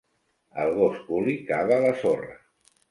[0.63, 2.37] El gos Koolie cava a la sorra.